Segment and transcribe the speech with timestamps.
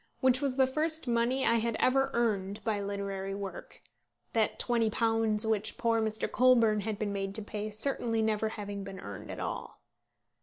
[0.19, 3.83] which was the first money I had ever earned by literary work;
[4.33, 6.31] that £20 which poor Mr.
[6.31, 9.79] Colburn had been made to pay certainly never having been earned at all.